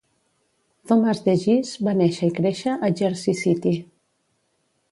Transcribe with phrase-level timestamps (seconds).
[0.91, 3.77] Thomas DeGise va néixer i créixer a Jersey City.